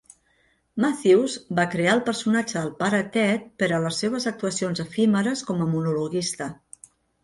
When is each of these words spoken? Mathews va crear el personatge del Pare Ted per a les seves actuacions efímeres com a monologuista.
Mathews 0.85 1.35
va 1.59 1.65
crear 1.75 1.93
el 1.99 2.01
personatge 2.09 2.57
del 2.57 2.73
Pare 2.81 3.03
Ted 3.19 3.47
per 3.63 3.71
a 3.81 3.85
les 3.87 4.03
seves 4.07 4.29
actuacions 4.35 4.85
efímeres 4.89 5.49
com 5.53 5.67
a 5.67 5.73
monologuista. 5.79 6.55